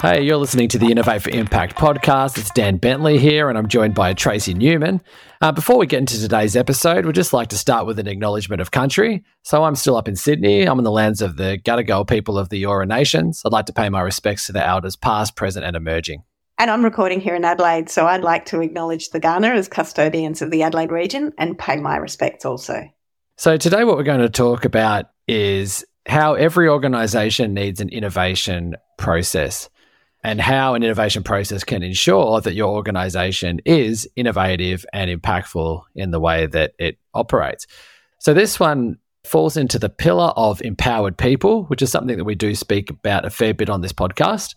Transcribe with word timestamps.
Hey, 0.00 0.22
you're 0.22 0.36
listening 0.36 0.68
to 0.68 0.78
the 0.78 0.92
Innovate 0.92 1.22
for 1.22 1.30
Impact 1.30 1.74
podcast. 1.76 2.38
It's 2.38 2.52
Dan 2.52 2.76
Bentley 2.76 3.18
here, 3.18 3.48
and 3.48 3.58
I'm 3.58 3.66
joined 3.66 3.96
by 3.96 4.14
Tracey 4.14 4.54
Newman. 4.54 5.02
Uh, 5.40 5.50
before 5.50 5.76
we 5.76 5.88
get 5.88 5.98
into 5.98 6.20
today's 6.20 6.54
episode, 6.54 7.04
we'd 7.04 7.16
just 7.16 7.32
like 7.32 7.48
to 7.48 7.58
start 7.58 7.84
with 7.84 7.98
an 7.98 8.06
acknowledgement 8.06 8.60
of 8.60 8.70
country. 8.70 9.24
So 9.42 9.64
I'm 9.64 9.74
still 9.74 9.96
up 9.96 10.06
in 10.06 10.14
Sydney. 10.14 10.62
I'm 10.62 10.78
in 10.78 10.84
the 10.84 10.92
lands 10.92 11.20
of 11.20 11.36
the 11.36 11.58
Gadigal 11.64 12.06
people 12.06 12.38
of 12.38 12.48
the 12.48 12.62
Eora 12.62 12.86
Nations. 12.86 13.42
I'd 13.44 13.50
like 13.50 13.66
to 13.66 13.72
pay 13.72 13.88
my 13.88 14.00
respects 14.00 14.46
to 14.46 14.52
the 14.52 14.64
elders 14.64 14.94
past, 14.94 15.34
present, 15.34 15.66
and 15.66 15.74
emerging. 15.74 16.22
And 16.58 16.70
I'm 16.70 16.84
recording 16.84 17.20
here 17.20 17.34
in 17.34 17.44
Adelaide, 17.44 17.90
so 17.90 18.06
I'd 18.06 18.22
like 18.22 18.46
to 18.46 18.60
acknowledge 18.60 19.10
the 19.10 19.18
Kaurna 19.18 19.56
as 19.56 19.66
custodians 19.66 20.42
of 20.42 20.52
the 20.52 20.62
Adelaide 20.62 20.92
region 20.92 21.32
and 21.38 21.58
pay 21.58 21.76
my 21.76 21.96
respects 21.96 22.44
also. 22.44 22.88
So 23.36 23.56
today, 23.56 23.82
what 23.82 23.96
we're 23.96 24.04
going 24.04 24.20
to 24.20 24.28
talk 24.28 24.64
about 24.64 25.06
is 25.26 25.84
how 26.06 26.34
every 26.34 26.68
organisation 26.68 27.52
needs 27.52 27.80
an 27.80 27.88
innovation 27.88 28.76
process 28.96 29.68
and 30.24 30.40
how 30.40 30.74
an 30.74 30.82
innovation 30.82 31.22
process 31.22 31.64
can 31.64 31.82
ensure 31.82 32.40
that 32.40 32.54
your 32.54 32.74
organization 32.74 33.60
is 33.64 34.08
innovative 34.16 34.84
and 34.92 35.10
impactful 35.10 35.82
in 35.94 36.10
the 36.10 36.20
way 36.20 36.46
that 36.46 36.72
it 36.78 36.98
operates. 37.14 37.66
So, 38.18 38.34
this 38.34 38.58
one 38.58 38.98
falls 39.24 39.56
into 39.56 39.78
the 39.78 39.88
pillar 39.88 40.32
of 40.36 40.62
empowered 40.62 41.16
people, 41.16 41.64
which 41.64 41.82
is 41.82 41.90
something 41.90 42.16
that 42.16 42.24
we 42.24 42.34
do 42.34 42.54
speak 42.54 42.90
about 42.90 43.24
a 43.24 43.30
fair 43.30 43.54
bit 43.54 43.70
on 43.70 43.80
this 43.80 43.92
podcast. 43.92 44.54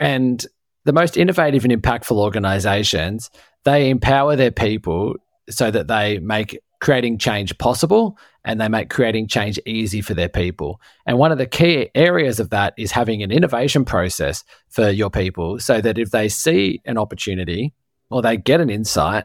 And 0.00 0.44
the 0.84 0.92
most 0.92 1.16
innovative 1.16 1.64
and 1.64 1.72
impactful 1.72 2.16
organizations, 2.16 3.30
they 3.64 3.90
empower 3.90 4.36
their 4.36 4.50
people 4.50 5.16
so 5.50 5.70
that 5.70 5.88
they 5.88 6.18
make 6.18 6.58
creating 6.80 7.18
change 7.18 7.56
possible 7.58 8.18
and 8.44 8.60
they 8.60 8.68
make 8.68 8.88
creating 8.88 9.26
change 9.26 9.58
easy 9.66 10.00
for 10.00 10.14
their 10.14 10.28
people. 10.28 10.80
And 11.06 11.18
one 11.18 11.32
of 11.32 11.38
the 11.38 11.46
key 11.46 11.90
areas 11.94 12.40
of 12.40 12.50
that 12.50 12.74
is 12.78 12.92
having 12.92 13.22
an 13.22 13.30
innovation 13.30 13.84
process 13.84 14.44
for 14.68 14.88
your 14.88 15.10
people 15.10 15.58
so 15.58 15.80
that 15.80 15.98
if 15.98 16.10
they 16.10 16.28
see 16.28 16.80
an 16.84 16.98
opportunity 16.98 17.74
or 18.10 18.22
they 18.22 18.36
get 18.36 18.60
an 18.60 18.70
insight, 18.70 19.24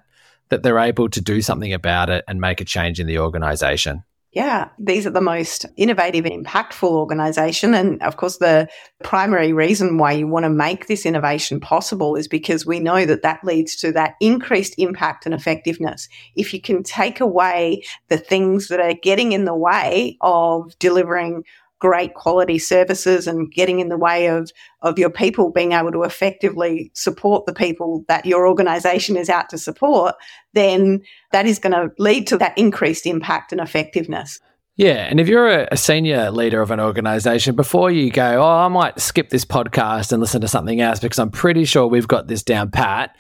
that 0.49 0.63
they're 0.63 0.79
able 0.79 1.09
to 1.09 1.21
do 1.21 1.41
something 1.41 1.73
about 1.73 2.09
it 2.09 2.23
and 2.27 2.41
make 2.41 2.59
a 2.59 2.65
change 2.65 2.99
in 2.99 3.07
the 3.07 3.19
organization. 3.19 4.03
Yeah, 4.33 4.69
these 4.79 5.05
are 5.05 5.11
the 5.11 5.21
most 5.21 5.67
innovative 5.77 6.25
and 6.25 6.43
impactful 6.43 6.89
organization. 6.89 7.75
And 7.75 8.01
of 8.01 8.17
course, 8.17 8.37
the 8.37 8.67
primary 9.03 9.53
reason 9.53 9.99
why 9.99 10.13
you 10.13 10.27
want 10.27 10.45
to 10.45 10.49
make 10.49 10.87
this 10.87 11.05
innovation 11.05 11.59
possible 11.59 12.15
is 12.15 12.27
because 12.27 12.65
we 12.65 12.79
know 12.79 13.05
that 13.05 13.21
that 13.21 13.43
leads 13.43 13.75
to 13.77 13.91
that 13.91 14.15
increased 14.19 14.73
impact 14.79 15.27
and 15.27 15.35
effectiveness. 15.35 16.09
If 16.35 16.51
you 16.51 16.59
can 16.59 16.81
take 16.81 17.19
away 17.19 17.83
the 18.07 18.17
things 18.17 18.69
that 18.69 18.79
are 18.79 18.95
getting 18.95 19.33
in 19.33 19.45
the 19.45 19.55
way 19.55 20.17
of 20.21 20.77
delivering 20.79 21.43
great 21.83 22.13
quality 22.13 22.57
services 22.57 23.27
and 23.27 23.51
getting 23.51 23.81
in 23.81 23.89
the 23.89 23.97
way 23.97 24.27
of, 24.27 24.49
of 24.83 24.97
your 24.97 25.09
people 25.09 25.51
being 25.51 25.73
able 25.73 25.91
to 25.91 26.03
effectively 26.03 26.89
support 26.93 27.45
the 27.45 27.51
people 27.51 28.05
that 28.07 28.25
your 28.25 28.47
organization 28.47 29.17
is 29.17 29.29
out 29.29 29.49
to 29.49 29.57
support, 29.57 30.15
then 30.53 31.01
that 31.33 31.45
is 31.45 31.59
going 31.59 31.73
to 31.73 31.93
lead 31.99 32.25
to 32.25 32.37
that 32.37 32.57
increased 32.57 33.05
impact 33.05 33.51
and 33.51 33.59
effectiveness. 33.59 34.39
Yeah. 34.77 35.07
And 35.09 35.19
if 35.19 35.27
you're 35.27 35.49
a, 35.49 35.75
senior 35.75 36.31
leader 36.31 36.61
of 36.61 36.71
an 36.71 36.79
organization, 36.79 37.53
before 37.53 37.91
you 37.91 38.09
go, 38.11 38.41
oh, 38.41 38.59
I 38.59 38.69
might 38.69 38.97
skip 39.01 39.27
this 39.27 39.43
podcast 39.43 40.13
and 40.13 40.21
listen 40.21 40.39
to 40.39 40.47
something 40.47 40.79
else 40.79 41.01
because 41.01 41.19
I'm 41.19 41.31
pretty 41.31 41.65
sure 41.65 41.85
we've 41.85 42.07
got 42.07 42.27
this 42.27 42.43
down 42.43 42.71
pat, 42.71 43.13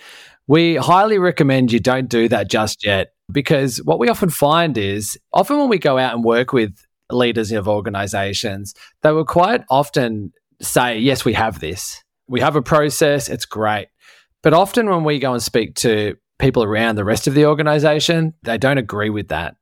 we 0.47 0.77
highly 0.77 1.19
recommend 1.19 1.73
you 1.73 1.81
don't 1.81 2.07
do 2.07 2.29
that 2.29 2.49
just 2.49 2.85
yet 2.85 3.09
because 3.29 3.83
what 3.83 3.99
we 3.99 4.07
often 4.07 4.29
find 4.29 4.77
is 4.77 5.19
often 5.33 5.57
when 5.57 5.67
we 5.67 5.79
go 5.79 5.97
out 5.97 6.13
and 6.13 6.23
work 6.23 6.53
with 6.53 6.77
leaders 7.13 7.51
of 7.51 7.67
organizations, 7.67 8.73
they 9.01 9.11
will 9.11 9.25
quite 9.25 9.63
often 9.69 10.33
say, 10.61 10.97
Yes, 10.97 11.25
we 11.25 11.33
have 11.33 11.59
this. 11.59 12.03
We 12.27 12.39
have 12.39 12.55
a 12.55 12.61
process. 12.61 13.29
It's 13.29 13.45
great. 13.45 13.87
But 14.41 14.53
often 14.53 14.89
when 14.89 15.03
we 15.03 15.19
go 15.19 15.33
and 15.33 15.41
speak 15.41 15.75
to 15.75 16.17
people 16.39 16.63
around 16.63 16.95
the 16.95 17.05
rest 17.05 17.27
of 17.27 17.33
the 17.33 17.45
organization, 17.45 18.33
they 18.43 18.57
don't 18.57 18.77
agree 18.77 19.09
with 19.09 19.29
that. 19.29 19.55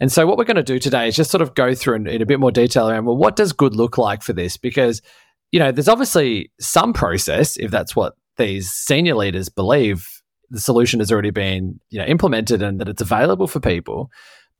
And 0.00 0.10
so, 0.10 0.26
what 0.26 0.36
we're 0.36 0.44
going 0.44 0.56
to 0.56 0.62
do 0.62 0.78
today 0.78 1.08
is 1.08 1.16
just 1.16 1.30
sort 1.30 1.42
of 1.42 1.54
go 1.54 1.74
through 1.74 1.94
in, 1.94 2.22
a 2.22 2.26
bit 2.26 2.40
more 2.40 2.50
detail 2.50 2.88
around 2.88 3.04
well, 3.04 3.16
what 3.16 3.36
does 3.36 3.52
good 3.52 3.76
look 3.76 3.98
like 3.98 4.22
for 4.22 4.32
this? 4.32 4.56
Because, 4.56 5.00
you 5.52 5.60
know, 5.60 5.70
there's 5.70 5.88
obviously 5.88 6.50
some 6.60 6.92
process, 6.92 7.56
if 7.56 7.70
that's 7.70 7.94
what 7.94 8.14
these 8.36 8.70
senior 8.70 9.14
leaders 9.14 9.48
believe 9.48 10.08
the 10.50 10.60
solution 10.60 11.00
has 11.00 11.10
already 11.10 11.30
been, 11.30 11.80
you 11.90 11.98
know, 11.98 12.04
implemented 12.04 12.62
and 12.62 12.80
that 12.80 12.88
it's 12.88 13.00
available 13.00 13.46
for 13.46 13.60
people. 13.60 14.10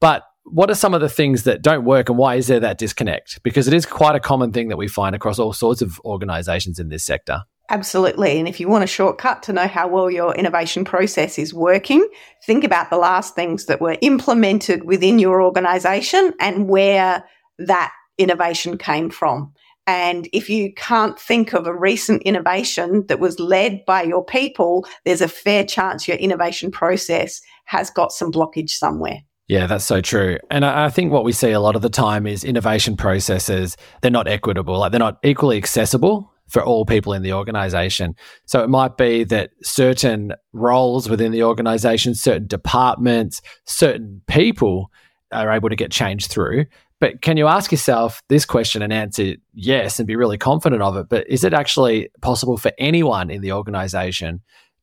But 0.01 0.23
what 0.45 0.71
are 0.71 0.75
some 0.75 0.95
of 0.95 1.01
the 1.01 1.09
things 1.09 1.45
that 1.45 1.63
don't 1.63 1.85
work 1.85 2.09
and 2.09 2.19
why 2.19 2.35
is 2.35 2.47
there 2.47 2.61
that 2.61 2.79
disconnect? 2.79 3.43
Because 3.43 3.69
it 3.69 3.75
is 3.75 3.87
quite 3.87 4.17
a 4.17 4.21
common 4.21 4.53
thing 4.53 4.69
that 4.69 4.77
we 4.77 4.89
find 4.89 5.15
across 5.15 5.39
all 5.39 5.53
sorts 5.53 5.83
of 5.83 6.01
organizations 6.05 6.79
in 6.79 6.89
this 6.89 7.05
sector. 7.05 7.43
Absolutely. 7.71 8.39
And 8.39 8.49
if 8.49 8.61
you 8.61 8.69
want 8.69 8.85
a 8.85 8.89
shortcut 8.89 9.43
to 9.45 9.53
know 9.53 9.67
how 9.67 9.89
well 9.89 10.11
your 10.11 10.35
innovation 10.35 10.85
process 10.85 11.39
is 11.39 11.55
working, 11.55 12.07
think 12.45 12.65
about 12.65 12.91
the 12.91 12.99
last 12.99 13.35
things 13.35 13.67
that 13.67 13.81
were 13.81 13.97
implemented 14.03 14.85
within 14.85 15.19
your 15.19 15.41
organization 15.41 16.35
and 16.39 16.69
where 16.69 17.25
that 17.59 17.93
innovation 18.19 18.77
came 18.77 19.09
from. 19.09 19.53
And 19.87 20.29
if 20.33 20.51
you 20.51 20.73
can't 20.75 21.19
think 21.19 21.55
of 21.55 21.67
a 21.67 21.75
recent 21.75 22.23
innovation 22.23 23.07
that 23.09 23.21
was 23.21 23.41
led 23.41 23.85
by 23.87 24.03
your 24.03 24.25
people, 24.25 24.87
there's 25.05 25.23
a 25.23 25.29
fair 25.29 25.65
chance 25.65 26.07
your 26.07 26.19
innovation 26.19 26.71
process 26.71 27.41
has 27.65 27.91
got 27.91 28.13
some 28.13 28.31
blockage 28.31 28.71
somewhere. 28.71 29.23
Yeah, 29.49 29.67
that's 29.67 29.85
so 29.85 30.01
true. 30.01 30.39
And 30.51 30.65
I 30.65 30.89
think 30.89 31.13
what 31.13 31.25
we 31.25 31.33
see 31.33 31.51
a 31.51 31.61
lot 31.61 31.77
of 31.77 31.83
the 31.83 31.91
time 31.91 32.27
is 32.27 32.45
innovation 32.45 32.97
processes, 32.97 33.77
they're 34.01 34.11
not 34.11 34.29
equitable, 34.29 34.79
like 34.79 34.93
they're 34.93 34.99
not 34.99 35.19
equally 35.23 35.57
accessible 35.57 36.33
for 36.49 36.63
all 36.63 36.85
people 36.85 37.13
in 37.13 37.23
the 37.23 37.33
organization. 37.33 38.15
So 38.47 38.63
it 38.63 38.69
might 38.69 38.97
be 38.97 39.25
that 39.25 39.51
certain 39.63 40.35
roles 40.53 41.09
within 41.09 41.33
the 41.33 41.43
organization, 41.43 42.15
certain 42.15 42.47
departments, 42.47 43.41
certain 43.65 44.23
people 44.27 44.91
are 45.33 45.51
able 45.51 45.71
to 45.71 45.77
get 45.77 45.91
changed 45.91 46.31
through. 46.31 46.67
But 47.01 47.21
can 47.21 47.37
you 47.37 47.49
ask 47.49 47.73
yourself 47.73 48.23
this 48.29 48.45
question 48.45 48.81
and 48.81 48.93
answer 48.93 49.35
yes 49.55 49.99
and 49.99 50.07
be 50.07 50.15
really 50.15 50.39
confident 50.39 50.83
of 50.83 50.97
it? 50.97 51.09
But 51.09 51.29
is 51.29 51.43
it 51.43 51.53
actually 51.53 52.11
possible 52.21 52.59
for 52.59 52.71
anyone 52.79 53.29
in 53.29 53.41
the 53.41 53.53
organization 53.53 54.41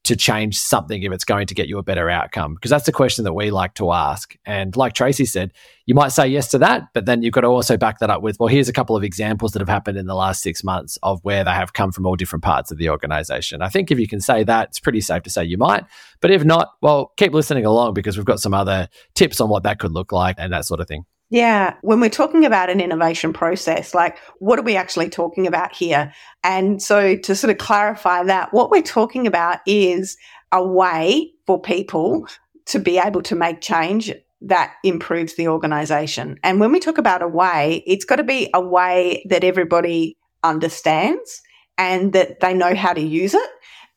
to 0.10 0.16
change 0.16 0.58
something 0.58 1.04
if 1.04 1.12
it's 1.12 1.24
going 1.24 1.48
to 1.48 1.56
get 1.56 1.68
you 1.68 1.78
a 1.78 1.84
better 1.84 2.10
outcome? 2.10 2.56
Because 2.56 2.72
that's 2.72 2.86
the 2.86 2.92
question 2.92 3.24
that 3.24 3.34
we 3.34 3.52
like 3.52 3.76
to 3.76 3.92
ask. 3.92 4.36
And 4.44 4.76
like 4.76 4.94
Tracey 4.94 5.26
said, 5.26 5.54
you 5.86 5.94
might 5.94 6.10
say 6.10 6.28
yes 6.28 6.50
to 6.50 6.58
that, 6.58 6.88
but 6.94 7.06
then 7.06 7.22
you've 7.22 7.34
got 7.34 7.42
to 7.42 7.48
also 7.48 7.78
back 7.78 8.00
that 8.00 8.10
up 8.10 8.22
with, 8.22 8.40
well, 8.40 8.48
here's 8.48 8.68
a 8.68 8.74
couple 8.74 8.98
of 8.98 9.04
examples 9.04 9.52
that 9.54 9.60
have 9.60 9.70
happened 9.70 9.98
in 9.98 10.08
the 10.08 10.16
last 10.16 10.42
six 10.42 10.64
months 10.64 10.98
of 11.04 11.24
where 11.24 11.44
they 11.44 11.52
have 11.52 11.74
come 11.74 11.92
from 11.92 12.06
all 12.06 12.16
different 12.16 12.44
parts 12.44 12.72
of 12.72 12.80
the 12.80 12.90
organization. 12.90 13.62
I 13.62 13.70
think 13.70 13.92
if 13.92 14.00
you 14.00 14.08
can 14.08 14.20
say 14.20 14.44
that, 14.44 14.70
it's 14.70 14.80
pretty 14.80 15.02
safe 15.02 15.24
to 15.24 15.30
say 15.30 15.44
you 15.44 15.58
might. 15.58 15.86
But 16.22 16.32
if 16.32 16.44
not, 16.44 16.70
well, 16.82 17.14
keep 17.16 17.34
listening 17.34 17.66
along 17.66 17.94
because 17.94 18.18
we've 18.18 18.26
got 18.26 18.40
some 18.40 18.54
other 18.54 18.90
tips 19.16 19.40
on 19.40 19.50
what 19.50 19.64
that 19.64 19.80
could 19.80 19.92
look 19.92 20.12
like 20.12 20.36
and 20.40 20.52
that 20.52 20.66
sort 20.66 20.80
of 20.80 20.88
thing. 20.88 21.06
Yeah. 21.30 21.76
When 21.82 22.00
we're 22.00 22.10
talking 22.10 22.44
about 22.44 22.70
an 22.70 22.82
innovation 22.82 23.34
process, 23.34 23.94
like 23.94 24.18
what 24.40 24.58
are 24.58 24.64
we 24.64 24.76
actually 24.76 25.10
talking 25.10 25.46
about 25.46 25.76
here? 25.76 26.12
And 26.44 26.82
so 26.82 27.16
to 27.18 27.36
sort 27.36 27.52
of 27.52 27.60
clarify 27.60 28.24
that, 28.24 28.52
what 28.52 28.72
we're 28.72 28.82
talking 28.82 29.28
about 29.28 29.60
is 29.68 30.18
a 30.52 30.66
way 30.66 31.32
for 31.46 31.62
people 31.62 32.28
to 32.66 32.80
be 32.80 32.98
able 32.98 33.22
to 33.24 33.36
make 33.36 33.62
change 33.62 34.12
that 34.42 34.74
improves 34.84 35.36
the 35.36 35.48
organization. 35.48 36.40
And 36.44 36.60
when 36.60 36.72
we 36.72 36.80
talk 36.80 36.98
about 36.98 37.22
a 37.22 37.28
way, 37.28 37.84
it's 37.86 38.06
got 38.06 38.16
to 38.16 38.24
be 38.24 38.50
a 38.54 38.62
way 38.62 39.24
that 39.30 39.44
everybody 39.44 40.18
understands 40.44 41.42
and 41.78 42.14
that 42.14 42.40
they 42.40 42.54
know 42.54 42.74
how 42.74 42.94
to 42.94 43.02
use 43.02 43.34
it 43.34 43.50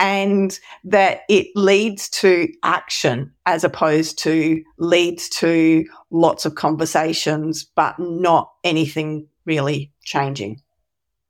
and 0.02 0.58
that 0.82 1.20
it 1.28 1.46
leads 1.54 2.10
to 2.10 2.48
action 2.64 3.32
as 3.46 3.62
opposed 3.62 4.18
to 4.18 4.60
leads 4.76 5.28
to 5.28 5.84
lots 6.10 6.44
of 6.44 6.56
conversations, 6.56 7.64
but 7.64 7.94
not 8.00 8.50
anything 8.64 9.28
really 9.46 9.92
changing. 10.04 10.60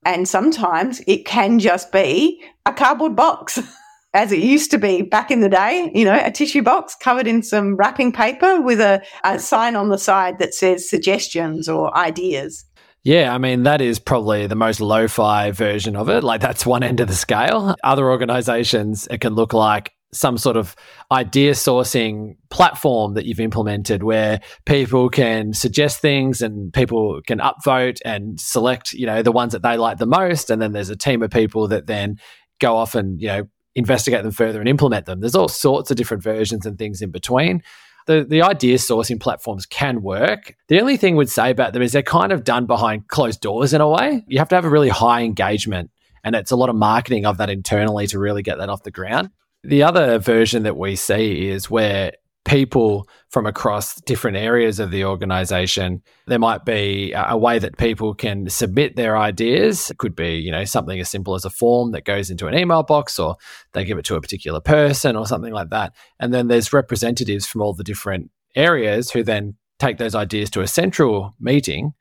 And 0.07 0.27
sometimes 0.27 1.03
it 1.07 1.27
can 1.27 1.59
just 1.59 1.93
be 1.93 2.43
a 2.67 2.73
cardboard 2.73 3.15
box. 3.15 3.61
as 4.15 4.31
it 4.31 4.41
used 4.41 4.71
to 4.71 4.77
be 4.77 5.01
back 5.01 5.31
in 5.31 5.41
the 5.41 5.49
day, 5.49 5.91
you 5.95 6.05
know, 6.05 6.21
a 6.23 6.31
tissue 6.31 6.61
box 6.61 6.95
covered 6.95 7.27
in 7.27 7.43
some 7.43 7.77
wrapping 7.77 8.13
paper 8.13 8.61
with 8.61 8.79
a, 8.79 9.03
a 9.25 9.39
sign 9.39 9.75
on 9.75 9.89
the 9.89 9.97
side 9.97 10.39
that 10.39 10.53
says 10.53 10.89
suggestions 10.89 11.67
or 11.67 11.97
ideas. 11.97 12.67
Yeah, 13.05 13.35
I 13.35 13.39
mean, 13.39 13.65
that 13.65 13.81
is 13.81 13.99
probably 13.99 14.47
the 14.47 14.55
most 14.55 14.81
lo 14.81 15.09
fi 15.09 15.51
version 15.51 15.97
of 15.97 16.09
it. 16.09 16.23
Like, 16.23 16.41
that's 16.41 16.65
one 16.65 16.85
end 16.85 17.01
of 17.01 17.09
the 17.09 17.15
scale. 17.15 17.75
Other 17.83 18.09
organizations, 18.09 19.09
it 19.11 19.21
can 19.21 19.35
look 19.35 19.53
like 19.53 19.93
some 20.13 20.37
sort 20.37 20.57
of 20.57 20.77
idea 21.11 21.53
sourcing 21.53 22.37
platform 22.51 23.15
that 23.15 23.25
you've 23.25 23.41
implemented 23.41 24.03
where 24.03 24.41
people 24.67 25.09
can 25.09 25.53
suggest 25.53 26.01
things 26.01 26.43
and 26.43 26.73
people 26.73 27.21
can 27.27 27.39
upvote 27.39 27.99
and 28.05 28.39
select, 28.39 28.93
you 28.93 29.07
know, 29.07 29.23
the 29.23 29.33
ones 29.33 29.53
that 29.53 29.63
they 29.63 29.77
like 29.77 29.99
the 29.99 30.07
most. 30.07 30.51
And 30.51 30.61
then 30.61 30.73
there's 30.73 30.91
a 30.91 30.97
team 30.97 31.23
of 31.23 31.31
people 31.31 31.67
that 31.69 31.87
then 31.87 32.19
go 32.61 32.77
off 32.77 32.95
and, 32.95 33.21
you 33.21 33.29
know, 33.29 33.49
investigate 33.75 34.23
them 34.23 34.33
further 34.33 34.61
and 34.61 34.69
implement 34.69 35.07
them. 35.07 35.21
There's 35.21 35.35
all 35.35 35.49
sorts 35.49 35.91
of 35.91 35.97
different 35.97 36.23
versions 36.23 36.67
and 36.67 36.79
things 36.79 37.01
in 37.01 37.11
between. 37.11 37.63
The, 38.07 38.25
the 38.29 38.43
idea 38.43 38.77
sourcing 38.79 39.21
platforms 39.21 39.67
can 39.67 40.03
work. 40.03 40.57
The 40.69 40.81
only 40.81 40.97
thing 40.97 41.17
we'd 41.17 41.29
say 41.29 41.51
about 41.51 41.73
them 41.73 41.83
is 41.83 41.93
they're 41.93 42.03
kind 42.03 42.33
of 42.33 42.45
done 42.45 42.67
behind 42.67 43.09
closed 43.09 43.41
doors 43.41 43.73
in 43.73 43.81
a 43.81 43.89
way. 43.89 44.25
You 44.27 44.39
have 44.39 44.49
to 44.49 44.55
have 44.55 44.65
a 44.65 44.71
really 44.71 44.89
high 44.89 45.23
engagement 45.23 45.91
and 46.25 46.35
it's 46.35 46.51
a 46.51 46.57
lot 46.57 46.69
of 46.69 46.77
marketing 46.77 47.27
of 47.27 47.39
that 47.39 47.51
internally 47.51 48.07
to 48.09 48.19
really 48.19 48.43
get 48.43 48.59
that 48.59 48.69
off 48.69 48.83
the 48.83 48.91
ground. 48.91 49.31
The 49.65 49.83
other 49.83 50.19
version 50.19 50.65
that 50.65 50.77
we 50.77 50.97
see 50.97 51.49
is 51.49 51.71
where 51.71 52.13
people 52.53 53.09
from 53.31 53.47
across 53.47 53.99
different 54.03 54.37
areas 54.37 54.79
of 54.79 54.91
the 54.91 55.07
organization. 55.07 56.03
There 56.27 56.39
might 56.39 56.67
be 56.67 57.15
a 57.17 57.37
way 57.37 57.59
that 57.59 57.79
people 57.79 58.13
can 58.13 58.51
submit 58.51 58.95
their 58.95 59.17
ideas. 59.17 59.91
It 59.91 59.97
could 59.97 60.15
be 60.15 60.35
you 60.35 60.51
know 60.51 60.67
something 60.67 61.01
as 61.01 61.09
simple 61.09 61.35
as 61.35 61.47
a 61.47 61.51
form 61.51 61.93
that 61.93 62.05
goes 62.05 62.31
into 62.31 62.49
an 62.49 62.55
email 62.55 62.83
box 62.83 63.19
or 63.19 63.37
they 63.73 63.87
give 63.87 63.97
it 63.97 64.05
to 64.05 64.17
a 64.17 64.21
particular 64.21 64.61
person 64.61 65.17
or 65.17 65.27
something 65.27 65.55
like 65.55 65.71
that. 65.71 65.95
And 66.21 66.35
then 66.35 66.49
there's 66.49 66.75
representatives 66.75 67.47
from 67.47 67.63
all 67.63 67.73
the 67.73 67.85
different 67.85 68.31
areas 68.55 69.11
who 69.11 69.23
then 69.23 69.57
take 69.79 69.97
those 69.97 70.15
ideas 70.15 70.51
to 70.51 70.61
a 70.61 70.67
central 70.67 71.35
meeting 71.41 71.95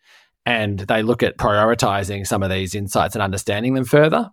and 0.45 0.79
they 0.79 1.01
look 1.01 1.23
at 1.23 1.37
prioritizing 1.37 2.27
some 2.27 2.43
of 2.43 2.49
these 2.49 2.75
insights 2.75 3.15
and 3.15 3.23
understanding 3.23 3.73
them 3.73 3.85
further. 3.85 4.29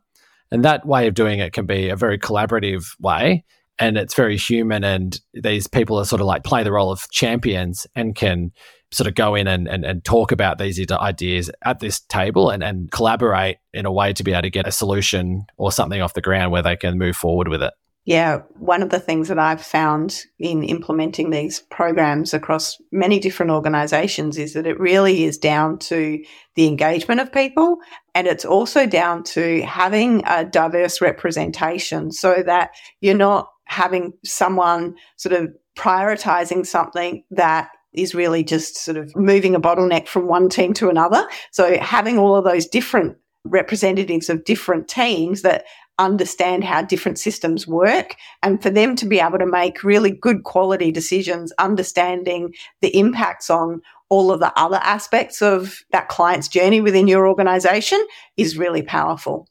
And 0.51 0.65
that 0.65 0.85
way 0.85 1.07
of 1.07 1.15
doing 1.15 1.39
it 1.39 1.53
can 1.53 1.67
be 1.67 1.91
a 1.91 1.97
very 1.97 2.19
collaborative 2.19 2.87
way 2.99 3.45
and 3.79 3.97
it's 3.97 4.15
very 4.15 4.37
human. 4.37 4.85
And 4.85 5.19
these 5.35 5.67
people 5.67 5.99
are 5.99 6.05
sort 6.05 6.21
of 6.21 6.27
like 6.27 6.45
play 6.45 6.63
the 6.63 6.73
role 6.73 6.91
of 6.91 7.11
champions 7.11 7.87
and 7.95 8.15
can 8.15 8.53
sort 8.91 9.07
of 9.07 9.15
go 9.15 9.35
in 9.35 9.47
and, 9.47 9.69
and, 9.69 9.85
and 9.85 10.05
talk 10.05 10.33
about 10.33 10.59
these 10.59 10.81
ideas 10.91 11.51
at 11.65 11.81
this 11.81 12.01
table 12.01 12.51
and, 12.51 12.63
and 12.63 12.91
collaborate 12.91 13.59
in 13.75 13.85
a 13.85 13.93
way 13.93 14.13
to 14.13 14.25
be 14.25 14.33
able 14.33 14.43
to 14.43 14.51
get 14.51 14.67
a 14.67 14.73
solution 14.73 15.45
or 15.57 15.71
something 15.71 16.01
off 16.01 16.15
the 16.15 16.23
ground 16.23 16.53
where 16.53 16.63
they 16.63 16.77
can 16.77 16.99
move 16.99 17.17
forward 17.17 17.49
with 17.49 17.63
it. 17.63 17.75
Yeah, 18.09 18.39
one 18.59 18.83
of 18.83 18.89
the 18.89 19.01
things 19.01 19.29
that 19.29 19.39
I've 19.39 19.61
found 19.61 20.23
in 20.39 20.63
implementing 20.63 21.29
these 21.29 21.61
programs 21.61 22.33
across 22.33 22.79
many 22.91 23.19
different 23.19 23.53
organizations 23.53 24.39
is 24.39 24.55
that 24.55 24.67
it 24.67 24.81
really 24.81 25.25
is 25.25 25.37
down 25.37 25.79
to 25.81 26.25
the 26.55 26.67
engagement 26.67 27.21
of 27.21 27.31
people 27.31 27.77
and 28.15 28.27
it's 28.27 28.47
also 28.47 28.87
down 28.87 29.25
to 29.25 29.61
having 29.61 30.23
a 30.27 30.47
diverse 30.47 31.03
representation 31.03 32.11
so 32.11 32.43
that 32.47 32.71
you're 33.03 33.15
not 33.15 33.51
having 33.79 34.13
someone 34.25 34.97
sort 35.17 35.33
of 35.33 35.49
prioritizing 35.79 36.67
something 36.67 37.23
that 37.31 37.71
is 37.93 38.15
really 38.15 38.43
just 38.43 38.77
sort 38.77 38.97
of 38.97 39.15
moving 39.15 39.55
a 39.55 39.61
bottleneck 39.61 40.09
from 40.09 40.27
one 40.27 40.49
team 40.49 40.75
to 40.75 40.89
another. 40.89 41.25
So 41.53 41.79
having 41.79 42.19
all 42.19 42.35
of 42.35 42.45
those 42.45 42.67
different 42.67 43.17
representatives 43.45 44.29
of 44.29 44.45
different 44.45 44.89
teams 44.89 45.43
that 45.43 45.65
understand 45.99 46.65
how 46.65 46.83
different 46.83 47.19
systems 47.19 47.67
work 47.67 48.17
and 48.43 48.61
for 48.61 48.71
them 48.71 48.97
to 48.97 49.07
be 49.07 49.21
able 49.21 49.39
to 49.39 49.47
make 49.47 49.85
really 49.85 50.11
good 50.11 50.43
quality 50.43 50.91
decisions, 50.91 51.53
understanding 51.59 52.53
the 52.83 52.97
impacts 52.97 53.49
on 53.49 53.81
all 54.09 54.33
of 54.33 54.41
the 54.41 54.53
other 54.59 54.81
aspects 54.83 55.41
of 55.41 55.85
that 55.93 56.09
client's 56.09 56.49
journey 56.49 56.81
within 56.81 57.07
your 57.07 57.29
organization 57.29 58.05
is 58.37 58.59
really 58.59 58.83
powerful. 58.83 59.49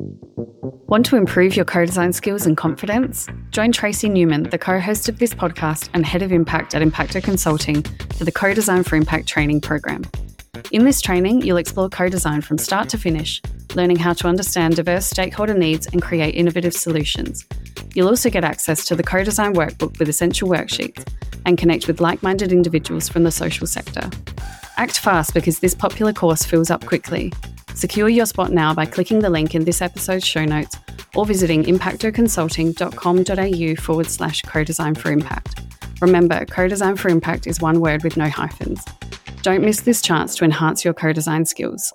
Want 0.00 1.04
to 1.06 1.16
improve 1.16 1.56
your 1.56 1.64
co 1.64 1.84
design 1.84 2.12
skills 2.12 2.46
and 2.46 2.56
confidence? 2.56 3.28
Join 3.50 3.70
Tracey 3.70 4.08
Newman, 4.08 4.44
the 4.44 4.58
co 4.58 4.80
host 4.80 5.08
of 5.08 5.18
this 5.18 5.34
podcast 5.34 5.90
and 5.92 6.06
head 6.06 6.22
of 6.22 6.32
impact 6.32 6.74
at 6.74 6.82
Impacto 6.82 7.22
Consulting, 7.22 7.82
for 8.16 8.24
the 8.24 8.32
Co 8.32 8.54
Design 8.54 8.82
for 8.82 8.96
Impact 8.96 9.26
training 9.26 9.60
program. 9.60 10.02
In 10.72 10.84
this 10.84 11.00
training, 11.00 11.42
you'll 11.42 11.58
explore 11.58 11.88
co 11.88 12.08
design 12.08 12.40
from 12.40 12.58
start 12.58 12.88
to 12.90 12.98
finish, 12.98 13.42
learning 13.74 13.98
how 13.98 14.12
to 14.14 14.26
understand 14.26 14.76
diverse 14.76 15.06
stakeholder 15.06 15.54
needs 15.54 15.86
and 15.86 16.00
create 16.00 16.34
innovative 16.34 16.74
solutions. 16.74 17.46
You'll 17.94 18.08
also 18.08 18.30
get 18.30 18.44
access 18.44 18.86
to 18.86 18.96
the 18.96 19.02
co 19.02 19.22
design 19.22 19.54
workbook 19.54 19.98
with 19.98 20.08
essential 20.08 20.48
worksheets 20.48 21.06
and 21.44 21.58
connect 21.58 21.86
with 21.86 22.00
like 22.00 22.22
minded 22.22 22.52
individuals 22.52 23.08
from 23.08 23.24
the 23.24 23.30
social 23.30 23.66
sector. 23.66 24.08
Act 24.80 24.98
fast 24.98 25.34
because 25.34 25.58
this 25.58 25.74
popular 25.74 26.14
course 26.14 26.42
fills 26.42 26.70
up 26.70 26.86
quickly. 26.86 27.30
Secure 27.74 28.08
your 28.08 28.24
spot 28.24 28.50
now 28.50 28.72
by 28.72 28.86
clicking 28.86 29.18
the 29.18 29.28
link 29.28 29.54
in 29.54 29.66
this 29.66 29.82
episode's 29.82 30.26
show 30.26 30.46
notes 30.46 30.74
or 31.14 31.26
visiting 31.26 31.64
impactoconsulting.com.au 31.64 33.82
forward 33.82 34.06
slash 34.06 34.40
co 34.40 34.64
design 34.64 34.94
for 34.94 35.12
impact. 35.12 35.60
Remember, 36.00 36.46
co 36.46 36.66
design 36.66 36.96
for 36.96 37.10
impact 37.10 37.46
is 37.46 37.60
one 37.60 37.82
word 37.82 38.02
with 38.02 38.16
no 38.16 38.30
hyphens. 38.30 38.82
Don't 39.42 39.62
miss 39.62 39.82
this 39.82 40.00
chance 40.00 40.34
to 40.36 40.46
enhance 40.46 40.82
your 40.82 40.94
co 40.94 41.12
design 41.12 41.44
skills. 41.44 41.92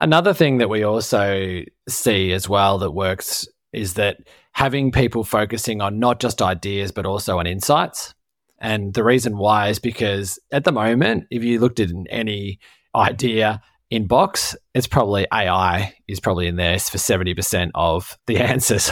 Another 0.00 0.34
thing 0.34 0.58
that 0.58 0.70
we 0.70 0.84
also 0.84 1.62
see 1.88 2.30
as 2.30 2.48
well 2.48 2.78
that 2.78 2.92
works 2.92 3.48
is 3.72 3.94
that 3.94 4.18
having 4.52 4.92
people 4.92 5.24
focusing 5.24 5.80
on 5.80 5.98
not 5.98 6.20
just 6.20 6.40
ideas, 6.40 6.92
but 6.92 7.06
also 7.06 7.40
on 7.40 7.48
insights. 7.48 8.14
And 8.58 8.94
the 8.94 9.04
reason 9.04 9.36
why 9.36 9.68
is 9.68 9.78
because 9.78 10.38
at 10.50 10.64
the 10.64 10.72
moment, 10.72 11.26
if 11.30 11.44
you 11.44 11.60
looked 11.60 11.80
at 11.80 11.90
any 12.08 12.58
idea 12.94 13.60
inbox, 13.92 14.56
it's 14.74 14.86
probably 14.86 15.26
AI 15.32 15.94
is 16.08 16.18
probably 16.18 16.48
in 16.48 16.56
there 16.56 16.78
for 16.78 16.98
70% 16.98 17.70
of 17.74 18.18
the 18.26 18.38
answers 18.38 18.90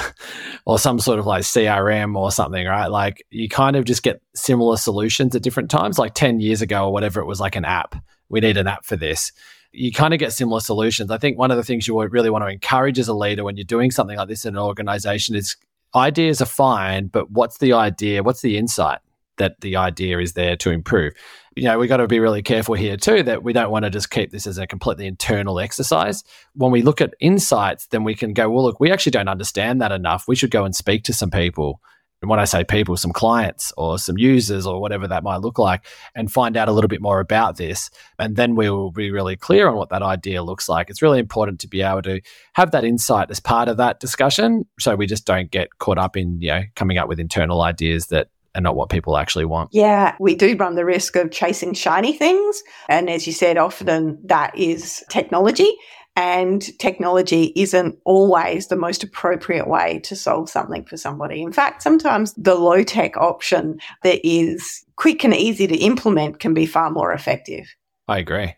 or 0.66 0.78
some 0.78 0.99
sort 1.00 1.19
of 1.19 1.26
like 1.26 1.43
CRM 1.43 2.16
or 2.16 2.31
something, 2.31 2.66
right? 2.66 2.87
Like 2.87 3.25
you 3.31 3.49
kind 3.49 3.76
of 3.76 3.84
just 3.84 4.02
get 4.02 4.22
similar 4.34 4.76
solutions 4.76 5.34
at 5.34 5.43
different 5.43 5.70
times. 5.70 5.99
Like 5.99 6.14
10 6.14 6.40
years 6.40 6.62
ago 6.62 6.87
or 6.87 6.93
whatever, 6.93 7.20
it 7.20 7.26
was 7.26 7.40
like 7.40 7.56
an 7.56 7.64
app. 7.64 7.96
We 8.28 8.40
need 8.40 8.56
an 8.56 8.69
app 8.69 8.84
for 8.84 8.96
this. 8.96 9.32
You 9.72 9.90
kind 9.90 10.14
of 10.14 10.20
get 10.20 10.32
similar 10.32 10.60
solutions. 10.60 11.10
I 11.10 11.19
think 11.19 11.37
one 11.37 11.50
of 11.50 11.56
the 11.56 11.64
things 11.64 11.88
you 11.88 12.00
really 12.00 12.31
want 12.31 12.44
to 12.44 12.49
encourage 12.49 12.99
as 12.99 13.08
a 13.08 13.14
leader 13.14 13.43
when 13.43 13.56
you're 13.56 13.64
doing 13.64 13.90
something 13.90 14.17
like 14.17 14.28
this 14.28 14.44
in 14.44 14.55
an 14.55 14.62
organization 14.62 15.34
is 15.34 15.56
ideas 15.96 16.40
are 16.40 16.46
fine, 16.46 17.08
but 17.08 17.31
what's 17.32 17.58
the 17.58 17.72
idea? 17.72 18.22
What's 18.22 18.43
the 18.43 18.56
insight? 18.56 19.00
That 19.38 19.60
the 19.60 19.76
idea 19.76 20.19
is 20.19 20.34
there 20.34 20.56
to 20.56 20.70
improve. 20.70 21.12
You 21.56 21.64
know, 21.64 21.78
we 21.78 21.86
got 21.86 21.98
to 21.98 22.08
be 22.08 22.20
really 22.20 22.42
careful 22.42 22.75
here 22.75 22.96
too 22.96 23.22
that 23.22 23.42
we 23.42 23.52
don't 23.52 23.70
want 23.70 23.84
to 23.84 23.90
just 23.90 24.10
keep 24.10 24.31
this 24.31 24.46
as 24.46 24.58
a 24.58 24.66
completely 24.66 25.06
internal 25.06 25.60
exercise. 25.60 26.25
When 26.54 26.70
we 26.70 26.82
look 26.82 27.00
at 27.00 27.14
insights, 27.20 27.86
then 27.88 28.04
we 28.04 28.14
can 28.14 28.32
go, 28.32 28.50
well, 28.50 28.64
look, 28.64 28.81
we 28.81 28.90
actually 28.90 29.12
don't 29.12 29.28
understand 29.28 29.81
that 29.81 29.92
enough. 29.92 30.24
We 30.26 30.36
should 30.36 30.50
go 30.50 30.64
and 30.64 30.74
speak 30.74 31.05
to 31.05 31.12
some 31.12 31.31
people. 31.31 31.81
And 32.22 32.31
when 32.31 32.41
I 32.41 32.46
say 32.46 32.64
people, 32.64 32.96
some 32.96 33.12
clients 33.12 33.70
or 33.76 33.98
some 33.98 34.17
users 34.17 34.67
or 34.67 34.81
whatever 34.81 35.06
that 35.06 35.22
might 35.22 35.43
look 35.43 35.58
like, 35.58 35.84
and 36.14 36.32
find 36.32 36.56
out 36.56 36.69
a 36.69 36.72
little 36.72 36.88
bit 36.88 37.03
more 37.03 37.20
about 37.20 37.58
this. 37.58 37.91
And 38.19 38.34
then 38.34 38.56
we 38.56 38.70
will 38.70 38.91
be 38.91 39.10
really 39.10 39.36
clear 39.36 39.69
on 39.69 39.76
what 39.76 39.91
that 39.91 40.00
idea 40.03 40.43
looks 40.43 40.67
like. 40.67 40.88
It's 40.88 41.03
really 41.03 41.19
important 41.19 41.60
to 41.60 41.69
be 41.69 41.82
able 41.82 42.00
to 42.03 42.22
have 42.55 42.70
that 42.70 42.82
insight 42.82 43.31
as 43.31 43.41
part 43.41 43.69
of 43.69 43.76
that 43.76 44.00
discussion. 44.00 44.64
So 44.81 44.96
we 44.96 45.06
just 45.06 45.26
don't 45.26 45.50
get 45.50 45.79
caught 45.81 45.98
up 45.98 46.17
in, 46.17 46.41
you 46.41 46.48
know, 46.48 46.62
coming 46.76 46.96
up 46.96 47.08
with 47.08 47.20
internal 47.20 47.60
ideas 47.60 48.06
that 48.06 48.29
and 48.55 48.63
not 48.63 48.77
what 48.77 48.89
people 48.89 49.17
actually 49.17 49.44
want. 49.44 49.70
Yeah, 49.73 50.15
we 50.20 50.34
do 50.34 50.56
run 50.56 50.75
the 50.75 50.84
risk 50.84 51.17
of 51.17 51.31
chasing 51.31 51.75
shiny 51.75 52.13
things. 52.13 52.63
And 52.89 53.11
as 53.11 53.27
you 53.27 53.32
said, 53.32 53.56
often 53.56 54.19
that 54.25 54.56
is 54.56 55.05
technology. 55.08 55.73
And 56.17 56.63
technology 56.79 57.53
isn't 57.56 57.99
always 58.05 58.69
the 58.69 58.77
most 58.77 59.03
appropriate 59.03 59.67
way 59.67 59.99
to 60.05 60.15
solve 60.15 60.49
something 60.49 60.84
for 60.84 60.96
somebody. 60.96 61.43
In 61.43 61.53
fact, 61.53 61.82
sometimes 61.82 62.32
the 62.34 62.55
low 62.55 62.84
tech 62.84 63.17
option 63.17 63.81
that 64.05 64.25
is 64.25 64.84
quick 64.94 65.25
and 65.25 65.34
easy 65.34 65.67
to 65.67 65.77
implement 65.77 66.39
can 66.39 66.55
be 66.55 66.67
far 66.67 66.91
more 66.91 67.13
effective. 67.13 67.75
I 68.06 68.19
agree. 68.19 68.55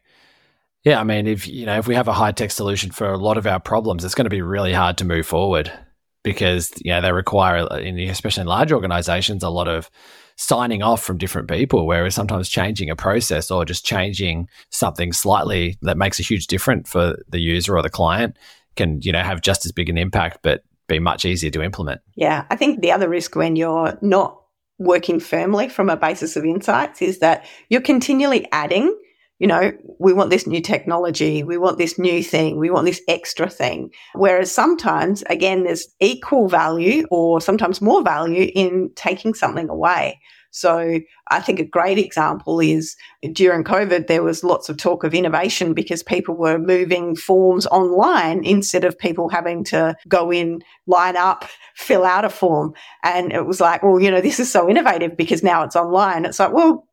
Yeah, 0.84 1.00
I 1.00 1.04
mean, 1.04 1.26
if 1.26 1.48
you 1.48 1.64
know, 1.64 1.78
if 1.78 1.88
we 1.88 1.94
have 1.94 2.08
a 2.08 2.12
high 2.12 2.32
tech 2.32 2.50
solution 2.50 2.90
for 2.90 3.08
a 3.08 3.16
lot 3.16 3.38
of 3.38 3.46
our 3.46 3.58
problems, 3.58 4.04
it's 4.04 4.14
going 4.14 4.26
to 4.26 4.30
be 4.30 4.42
really 4.42 4.74
hard 4.74 4.98
to 4.98 5.04
move 5.06 5.26
forward 5.26 5.72
because 6.26 6.72
know 6.86 7.00
they 7.00 7.12
require, 7.12 7.58
uh, 7.58 7.78
especially 8.10 8.40
in 8.40 8.48
large 8.48 8.72
organizations, 8.72 9.44
a 9.44 9.48
lot 9.48 9.68
of 9.68 9.88
signing 10.34 10.82
off 10.82 11.00
from 11.00 11.18
different 11.18 11.48
people. 11.48 11.86
Whereas 11.86 12.16
sometimes 12.16 12.48
changing 12.48 12.90
a 12.90 12.96
process 12.96 13.48
or 13.48 13.64
just 13.64 13.86
changing 13.86 14.48
something 14.70 15.12
slightly 15.12 15.78
that 15.82 15.96
makes 15.96 16.18
a 16.18 16.24
huge 16.24 16.48
difference 16.48 16.90
for 16.90 17.16
the 17.28 17.38
user 17.38 17.76
or 17.76 17.82
the 17.82 17.88
client 17.88 18.36
can 18.74 19.00
you 19.02 19.12
know 19.12 19.22
have 19.22 19.40
just 19.40 19.64
as 19.64 19.70
big 19.70 19.88
an 19.88 19.96
impact, 19.96 20.38
but 20.42 20.64
be 20.88 20.98
much 20.98 21.24
easier 21.24 21.50
to 21.52 21.62
implement. 21.62 22.00
Yeah, 22.16 22.44
I 22.50 22.56
think 22.56 22.80
the 22.80 22.90
other 22.90 23.08
risk 23.08 23.36
when 23.36 23.54
you're 23.54 23.96
not 24.02 24.40
working 24.78 25.20
firmly 25.20 25.68
from 25.68 25.88
a 25.88 25.96
basis 25.96 26.36
of 26.36 26.44
insights 26.44 27.00
is 27.00 27.20
that 27.20 27.46
you're 27.70 27.80
continually 27.80 28.48
adding 28.50 28.92
you 29.38 29.46
know, 29.46 29.72
we 29.98 30.12
want 30.12 30.30
this 30.30 30.46
new 30.46 30.60
technology, 30.60 31.42
we 31.42 31.58
want 31.58 31.78
this 31.78 31.98
new 31.98 32.22
thing, 32.22 32.58
we 32.58 32.70
want 32.70 32.86
this 32.86 33.02
extra 33.08 33.48
thing. 33.50 33.90
Whereas 34.14 34.50
sometimes, 34.50 35.22
again, 35.28 35.64
there's 35.64 35.86
equal 36.00 36.48
value 36.48 37.06
or 37.10 37.40
sometimes 37.40 37.82
more 37.82 38.02
value 38.02 38.50
in 38.54 38.90
taking 38.96 39.34
something 39.34 39.68
away. 39.68 40.18
So 40.56 41.00
I 41.28 41.40
think 41.40 41.60
a 41.60 41.66
great 41.66 41.98
example 41.98 42.60
is 42.60 42.96
during 43.32 43.62
COVID, 43.62 44.06
there 44.06 44.22
was 44.22 44.42
lots 44.42 44.70
of 44.70 44.78
talk 44.78 45.04
of 45.04 45.12
innovation 45.12 45.74
because 45.74 46.02
people 46.02 46.34
were 46.34 46.58
moving 46.58 47.14
forms 47.14 47.66
online 47.66 48.42
instead 48.42 48.82
of 48.82 48.98
people 48.98 49.28
having 49.28 49.64
to 49.64 49.94
go 50.08 50.32
in, 50.32 50.62
line 50.86 51.14
up, 51.14 51.44
fill 51.74 52.06
out 52.06 52.24
a 52.24 52.30
form. 52.30 52.72
And 53.02 53.32
it 53.32 53.44
was 53.44 53.60
like, 53.60 53.82
well, 53.82 54.00
you 54.00 54.10
know, 54.10 54.22
this 54.22 54.40
is 54.40 54.50
so 54.50 54.66
innovative 54.66 55.14
because 55.14 55.42
now 55.42 55.62
it's 55.62 55.76
online. 55.76 56.24
It's 56.24 56.38
like, 56.38 56.54
well, 56.54 56.85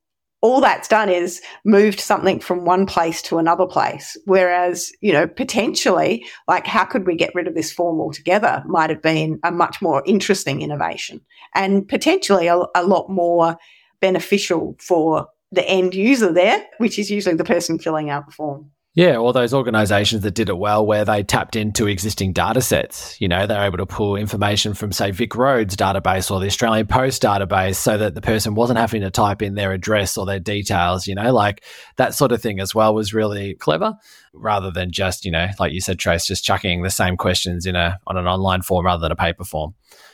all 0.44 0.60
that's 0.60 0.90
done 0.90 1.08
is 1.08 1.42
moved 1.64 2.02
something 2.02 2.38
from 2.38 2.66
one 2.66 2.86
place 2.86 3.22
to 3.22 3.38
another 3.38 3.66
place. 3.66 4.18
Whereas, 4.26 4.92
you 5.00 5.14
know, 5.14 5.26
potentially, 5.26 6.26
like, 6.50 6.68
how 6.68 6.84
could 6.84 7.08
we 7.08 7.16
get 7.16 7.34
rid 7.34 7.48
of 7.48 7.56
this 7.56 7.72
form 7.72 8.02
altogether 8.02 8.62
might 8.68 8.90
have 8.90 9.02
been 9.02 9.40
a 9.44 9.52
much 9.52 9.82
more 9.82 10.04
interesting 10.06 10.62
innovation 10.62 11.22
and 11.56 11.88
potentially 11.88 12.48
a, 12.48 12.62
a 12.76 12.84
lot 12.84 13.10
more 13.10 13.58
beneficial 14.02 14.76
for 14.80 15.28
the 15.54 15.68
end 15.68 15.96
user 15.96 16.34
there, 16.34 16.66
which 16.78 17.00
is 17.00 17.10
usually 17.10 17.36
the 17.36 17.46
person 17.46 17.80
filling 17.80 18.10
out 18.10 18.26
the 18.26 18.34
form. 18.34 18.70
Yeah, 18.96 19.16
all 19.16 19.34
those 19.34 19.56
organizations 19.56 20.22
that 20.22 20.36
did 20.36 20.50
it 20.50 20.58
well, 20.58 20.86
where 20.86 21.04
they 21.04 21.24
tapped 21.24 21.56
into 21.56 21.88
existing 21.88 22.32
data 22.32 22.62
sets. 22.62 23.20
You 23.20 23.28
know, 23.28 23.48
they're 23.48 23.66
able 23.66 23.80
to 23.80 23.88
pull 23.88 24.16
information 24.16 24.76
from, 24.76 24.92
say, 24.92 25.10
VicRoads 25.10 25.74
database 25.74 26.30
or 26.30 26.40
the 26.40 26.46
Australian 26.46 26.86
Post 26.86 27.24
database 27.24 27.78
so 27.78 27.98
that 27.98 28.14
the 28.14 28.22
person 28.22 28.54
wasn't 28.54 28.78
having 28.78 29.02
to 29.02 29.10
type 29.10 29.42
in 29.42 29.56
their 29.56 29.72
address 29.72 30.16
or 30.16 30.28
their 30.28 30.40
details, 30.40 31.08
you 31.08 31.16
know, 31.16 31.34
like 31.34 31.64
that 31.96 32.14
sort 32.14 32.32
of 32.32 32.40
thing 32.40 32.60
as 32.60 32.76
well 32.76 32.94
was 32.94 33.16
really 33.16 33.56
clever 33.56 33.96
rather 34.32 34.70
than 34.70 34.92
just, 34.92 35.26
you 35.26 35.32
know, 35.32 35.48
like 35.60 35.74
you 35.74 35.82
said, 35.82 35.98
Trace, 35.98 36.28
just 36.28 36.46
chucking 36.46 36.84
the 36.84 36.92
same 36.92 37.18
questions 37.18 37.66
in 37.66 37.76
a 37.76 37.98
on 38.06 38.16
an 38.16 38.28
online 38.28 38.62
form 38.62 38.86
rather 38.86 39.02
than 39.02 39.12
a 39.12 39.16
paper 39.16 39.44
form 39.44 39.74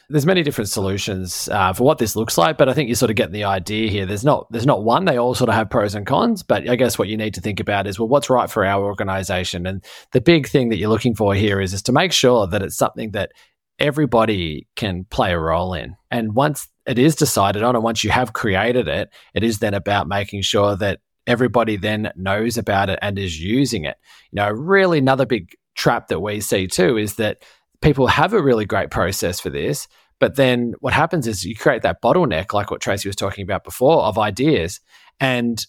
there's 0.10 0.26
many 0.26 0.42
different 0.42 0.70
solutions 0.70 1.48
uh, 1.52 1.72
for 1.72 1.84
what 1.84 2.00
this 2.00 2.16
looks 2.16 2.38
like, 2.38 2.58
but 2.58 2.68
I 2.68 2.74
think 2.74 2.90
you 2.90 2.96
sort 2.96 3.12
of 3.12 3.16
get 3.16 3.32
the 3.32 3.44
idea 3.44 3.90
here. 3.90 4.06
There's 4.06 4.26
not 4.26 4.52
there's 4.52 4.66
not 4.66 4.84
one. 4.84 5.06
They 5.06 5.18
all 5.18 5.36
sort 5.36 5.50
of 5.50 5.56
have 5.56 5.70
pros 5.70 5.94
and 5.94 6.06
cons, 6.06 6.42
but 6.42 6.68
I 6.68 6.76
guess 6.76 6.98
what 6.98 7.08
you 7.08 7.18
need 7.18 7.36
to 7.36 7.42
think 7.42 7.60
about 7.60 7.86
is 7.86 8.00
well, 8.00 8.08
what's 8.08 8.30
right 8.30 8.50
for 8.50 8.66
our 8.66 8.84
organization? 8.84 9.68
And 9.68 9.84
the 10.12 10.22
big 10.22 10.48
thing 10.48 10.70
that 10.70 10.78
you're 10.78 10.90
looking 10.90 11.16
for 11.16 11.36
here 11.36 11.62
is 11.62 11.74
is 11.74 11.84
to 11.84 11.92
make 11.92 12.12
sure 12.12 12.48
that 12.48 12.62
it's 12.64 12.78
something 12.78 13.12
that 13.12 13.32
everybody 13.78 14.68
can 14.76 15.06
play 15.06 15.32
a 15.32 15.40
role 15.40 15.74
in. 15.74 15.96
And 16.12 16.34
once 16.34 16.68
it 16.86 16.98
is 16.98 17.16
decided 17.16 17.64
on, 17.64 17.76
and 17.76 17.84
once 17.84 18.04
you 18.04 18.10
have 18.10 18.34
created 18.34 18.88
it, 18.88 19.10
it 19.34 19.44
is 19.44 19.60
then 19.60 19.74
about 19.74 20.08
making 20.08 20.42
sure 20.42 20.76
that 20.78 21.00
everybody 21.28 21.78
then 21.78 22.12
knows 22.16 22.58
about 22.58 22.90
it 22.90 22.98
and 23.02 23.20
is 23.20 23.40
using 23.40 23.86
it. 23.86 23.98
You 24.32 24.38
know, 24.38 24.50
really 24.50 24.98
another 24.98 25.26
big 25.26 25.56
trap 25.76 26.08
that 26.08 26.20
we 26.20 26.42
see 26.42 26.68
too 26.68 26.98
is 26.98 27.16
that 27.16 27.44
people 27.82 28.08
have 28.08 28.34
a 28.34 28.42
really 28.42 28.66
great 28.66 28.90
process 28.90 29.40
for 29.40 29.50
this. 29.50 29.88
But 30.20 30.36
then 30.36 30.74
what 30.80 30.94
happens 30.94 31.28
is 31.28 31.46
you 31.46 31.56
create 31.56 31.82
that 31.84 32.02
bottleneck, 32.02 32.54
like 32.54 32.72
what 32.72 32.82
Tracey 32.82 33.08
was 33.08 33.16
talking 33.16 33.44
about 33.44 33.64
before, 33.64 34.04
of 34.04 34.18
ideas, 34.18 34.82
and 35.20 35.66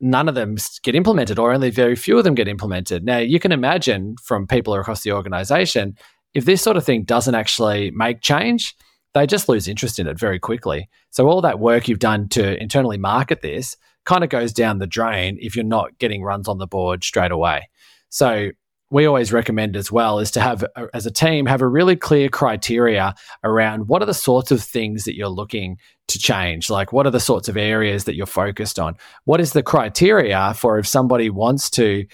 none 0.00 0.28
of 0.28 0.36
them 0.36 0.56
get 0.82 0.94
implemented, 0.94 1.38
or 1.38 1.52
only 1.52 1.70
very 1.70 1.96
few 1.96 2.16
of 2.16 2.24
them 2.24 2.36
get 2.36 2.46
implemented. 2.46 3.04
Now, 3.04 3.18
you 3.18 3.40
can 3.40 3.50
imagine 3.50 4.14
from 4.22 4.46
people 4.46 4.74
across 4.74 5.02
the 5.02 5.12
organization, 5.12 5.96
if 6.34 6.44
this 6.44 6.62
sort 6.62 6.76
of 6.76 6.84
thing 6.84 7.02
doesn't 7.02 7.34
actually 7.34 7.90
make 7.90 8.20
change, 8.20 8.76
they 9.14 9.26
just 9.26 9.48
lose 9.48 9.66
interest 9.66 9.98
in 9.98 10.06
it 10.06 10.18
very 10.18 10.38
quickly. 10.38 10.88
So, 11.10 11.26
all 11.26 11.40
that 11.40 11.58
work 11.58 11.88
you've 11.88 11.98
done 11.98 12.28
to 12.30 12.60
internally 12.62 12.98
market 12.98 13.42
this 13.42 13.76
kind 14.04 14.22
of 14.22 14.30
goes 14.30 14.52
down 14.52 14.78
the 14.78 14.86
drain 14.86 15.38
if 15.40 15.56
you're 15.56 15.64
not 15.64 15.98
getting 15.98 16.22
runs 16.22 16.46
on 16.46 16.58
the 16.58 16.66
board 16.66 17.02
straight 17.02 17.32
away. 17.32 17.68
So, 18.10 18.50
we 18.90 19.06
always 19.06 19.32
recommend 19.32 19.76
as 19.76 19.92
well 19.92 20.18
is 20.18 20.30
to 20.32 20.40
have 20.40 20.64
uh, 20.76 20.86
as 20.94 21.06
a 21.06 21.10
team 21.10 21.46
have 21.46 21.60
a 21.60 21.68
really 21.68 21.96
clear 21.96 22.28
criteria 22.28 23.14
around 23.44 23.88
what 23.88 24.02
are 24.02 24.06
the 24.06 24.14
sorts 24.14 24.50
of 24.50 24.62
things 24.62 25.04
that 25.04 25.14
you're 25.14 25.28
looking 25.28 25.76
to 26.08 26.18
change? 26.18 26.70
Like 26.70 26.92
what 26.92 27.06
are 27.06 27.10
the 27.10 27.20
sorts 27.20 27.48
of 27.48 27.56
areas 27.56 28.04
that 28.04 28.14
you're 28.14 28.26
focused 28.26 28.78
on? 28.78 28.96
What 29.24 29.40
is 29.40 29.52
the 29.52 29.62
criteria 29.62 30.54
for 30.54 30.78
if 30.78 30.86
somebody 30.86 31.28
wants 31.28 31.68
to 31.70 32.06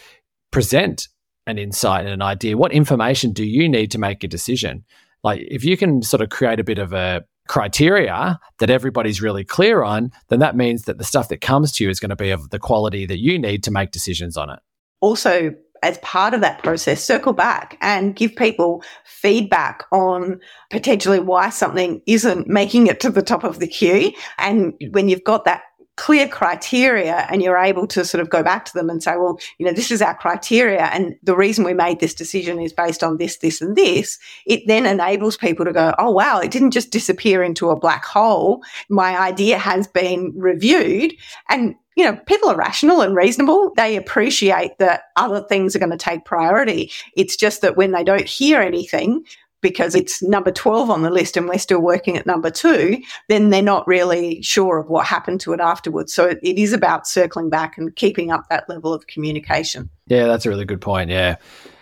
present 0.50 1.08
an 1.46 1.58
insight 1.58 2.04
and 2.04 2.14
an 2.14 2.22
idea 2.22 2.56
what 2.56 2.72
information 2.72 3.32
do 3.32 3.44
you 3.44 3.68
need 3.68 3.90
to 3.92 3.98
make 3.98 4.24
a 4.24 4.28
decision? 4.28 4.84
Like 5.22 5.42
if 5.48 5.64
you 5.64 5.76
can 5.76 6.02
sort 6.02 6.22
of 6.22 6.30
create 6.30 6.58
a 6.58 6.64
bit 6.64 6.78
of 6.78 6.92
a 6.92 7.24
criteria 7.46 8.40
that 8.58 8.70
everybody's 8.70 9.20
really 9.20 9.44
clear 9.44 9.82
on 9.82 10.10
then 10.28 10.38
that 10.38 10.56
means 10.56 10.84
that 10.84 10.96
the 10.96 11.04
stuff 11.04 11.28
that 11.28 11.42
comes 11.42 11.72
to 11.72 11.84
you 11.84 11.90
is 11.90 12.00
going 12.00 12.08
to 12.08 12.16
be 12.16 12.30
of 12.30 12.48
the 12.48 12.58
quality 12.58 13.04
that 13.04 13.18
you 13.18 13.38
need 13.38 13.62
to 13.62 13.70
make 13.70 13.90
decisions 13.90 14.36
on 14.36 14.48
it. 14.48 14.58
Also 15.02 15.54
as 15.84 15.98
part 15.98 16.34
of 16.34 16.40
that 16.40 16.62
process, 16.62 17.04
circle 17.04 17.32
back 17.32 17.76
and 17.80 18.16
give 18.16 18.34
people 18.34 18.82
feedback 19.04 19.84
on 19.92 20.40
potentially 20.70 21.20
why 21.20 21.50
something 21.50 22.00
isn't 22.06 22.48
making 22.48 22.86
it 22.86 23.00
to 23.00 23.10
the 23.10 23.22
top 23.22 23.44
of 23.44 23.58
the 23.58 23.66
queue. 23.66 24.12
And 24.38 24.74
when 24.90 25.08
you've 25.08 25.24
got 25.24 25.44
that 25.44 25.62
clear 25.96 26.26
criteria 26.26 27.26
and 27.30 27.42
you're 27.42 27.56
able 27.56 27.86
to 27.86 28.04
sort 28.04 28.20
of 28.20 28.28
go 28.28 28.42
back 28.42 28.64
to 28.64 28.72
them 28.72 28.90
and 28.90 29.02
say, 29.02 29.16
well, 29.16 29.38
you 29.58 29.66
know, 29.66 29.72
this 29.72 29.90
is 29.90 30.02
our 30.02 30.14
criteria 30.14 30.86
and 30.86 31.14
the 31.22 31.36
reason 31.36 31.64
we 31.64 31.74
made 31.74 32.00
this 32.00 32.14
decision 32.14 32.60
is 32.60 32.72
based 32.72 33.04
on 33.04 33.16
this, 33.18 33.38
this 33.38 33.60
and 33.60 33.76
this, 33.76 34.18
it 34.46 34.62
then 34.66 34.86
enables 34.86 35.36
people 35.36 35.64
to 35.64 35.72
go, 35.72 35.94
oh, 35.98 36.10
wow, 36.10 36.40
it 36.40 36.50
didn't 36.50 36.72
just 36.72 36.90
disappear 36.90 37.42
into 37.42 37.70
a 37.70 37.78
black 37.78 38.04
hole. 38.04 38.62
My 38.88 39.16
idea 39.16 39.58
has 39.58 39.86
been 39.86 40.32
reviewed 40.34 41.14
and 41.48 41.76
you 41.96 42.04
know, 42.04 42.16
people 42.26 42.48
are 42.48 42.56
rational 42.56 43.00
and 43.00 43.14
reasonable. 43.14 43.72
They 43.76 43.96
appreciate 43.96 44.78
that 44.78 45.04
other 45.16 45.42
things 45.42 45.76
are 45.76 45.78
going 45.78 45.90
to 45.90 45.96
take 45.96 46.24
priority. 46.24 46.90
It's 47.16 47.36
just 47.36 47.60
that 47.62 47.76
when 47.76 47.92
they 47.92 48.02
don't 48.02 48.26
hear 48.26 48.60
anything, 48.60 49.24
because 49.64 49.94
it's 49.94 50.22
number 50.22 50.50
12 50.50 50.90
on 50.90 51.00
the 51.00 51.10
list 51.10 51.38
and 51.38 51.48
we're 51.48 51.58
still 51.58 51.80
working 51.80 52.18
at 52.18 52.26
number 52.26 52.50
two, 52.50 52.98
then 53.30 53.48
they're 53.48 53.62
not 53.62 53.88
really 53.88 54.42
sure 54.42 54.76
of 54.78 54.90
what 54.90 55.06
happened 55.06 55.40
to 55.40 55.54
it 55.54 55.60
afterwards. 55.60 56.12
So 56.12 56.26
it, 56.26 56.38
it 56.42 56.58
is 56.58 56.74
about 56.74 57.06
circling 57.08 57.48
back 57.48 57.78
and 57.78 57.96
keeping 57.96 58.30
up 58.30 58.46
that 58.50 58.68
level 58.68 58.92
of 58.92 59.06
communication. 59.06 59.88
Yeah, 60.06 60.26
that's 60.26 60.44
a 60.44 60.50
really 60.50 60.66
good 60.66 60.82
point. 60.82 61.08
Yeah. 61.08 61.36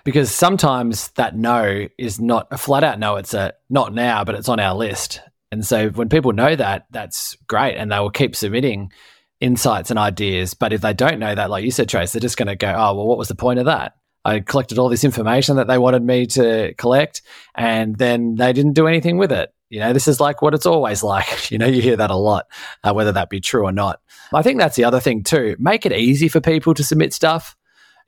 Because 0.05 0.31
sometimes 0.33 1.09
that 1.17 1.37
no 1.37 1.89
is 1.99 2.21
not 2.21 2.47
a 2.53 2.57
flat 2.57 2.85
out 2.85 3.01
no, 3.01 3.17
it's 3.17 3.35
a 3.35 3.53
not 3.69 3.93
now, 3.93 4.23
but 4.23 4.37
it's 4.37 4.49
on 4.49 4.61
our 4.61 4.77
list. 4.77 5.21
And 5.51 5.67
so 5.67 5.89
when 5.91 6.09
people 6.09 6.33
know 6.33 6.55
that, 6.55 6.87
that's 6.91 7.37
great 7.49 7.75
and 7.75 7.91
they 7.91 7.99
will 7.99 8.11
keep 8.11 8.37
submitting 8.37 8.93
insights 9.43 9.91
and 9.91 9.99
ideas. 9.99 10.55
But 10.55 10.73
if 10.73 10.81
they 10.81 10.95
don't 10.95 11.19
know 11.19 11.35
that, 11.35 11.51
like 11.51 11.65
you 11.65 11.71
said, 11.71 11.89
Trace, 11.89 12.13
they're 12.13 12.21
just 12.21 12.37
going 12.37 12.47
to 12.47 12.57
go, 12.57 12.69
oh, 12.69 12.95
well, 12.95 13.07
what 13.07 13.19
was 13.19 13.29
the 13.29 13.35
point 13.35 13.59
of 13.59 13.67
that? 13.67 13.97
I 14.25 14.39
collected 14.39 14.79
all 14.79 14.89
this 14.89 15.03
information 15.03 15.57
that 15.57 15.67
they 15.67 15.79
wanted 15.79 16.05
me 16.05 16.27
to 16.27 16.75
collect, 16.79 17.23
and 17.57 17.97
then 17.97 18.37
they 18.37 18.53
didn't 18.53 18.75
do 18.75 18.87
anything 18.87 19.19
with 19.19 19.33
it. 19.33 19.53
You 19.69 19.81
know, 19.81 19.93
this 19.93 20.07
is 20.07 20.21
like 20.21 20.43
what 20.43 20.55
it's 20.55 20.65
always 20.65 21.03
like. 21.15 21.51
You 21.51 21.59
know, 21.59 21.67
you 21.67 21.83
hear 21.83 21.97
that 21.97 22.11
a 22.11 22.17
lot, 22.17 22.47
uh, 22.85 22.95
whether 22.95 23.13
that 23.13 23.31
be 23.31 23.41
true 23.41 23.65
or 23.65 23.73
not. 23.73 24.01
I 24.33 24.43
think 24.43 24.59
that's 24.59 24.77
the 24.77 24.85
other 24.85 25.01
thing 25.01 25.25
too. 25.25 25.57
Make 25.59 25.85
it 25.85 25.93
easy 25.93 26.29
for 26.29 26.41
people 26.41 26.73
to 26.75 26.85
submit 26.85 27.13
stuff. 27.13 27.57